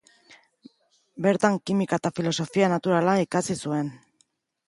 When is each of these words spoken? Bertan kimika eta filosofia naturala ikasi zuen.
Bertan 1.25 1.57
kimika 1.71 1.99
eta 2.01 2.11
filosofia 2.19 2.71
naturala 2.73 3.15
ikasi 3.27 3.59
zuen. 3.67 3.93